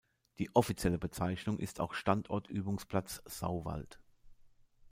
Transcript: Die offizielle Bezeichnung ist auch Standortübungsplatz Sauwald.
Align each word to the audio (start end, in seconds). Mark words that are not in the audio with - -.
Die 0.39 0.49
offizielle 0.55 0.97
Bezeichnung 0.97 1.59
ist 1.59 1.79
auch 1.79 1.93
Standortübungsplatz 1.93 3.21
Sauwald. 3.27 3.99